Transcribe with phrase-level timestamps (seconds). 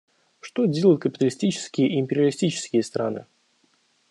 [0.39, 3.27] Что делают капиталистические и империалистические страны?